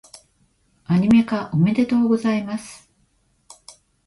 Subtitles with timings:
[0.85, 2.89] アニメ化、おめでとうございます！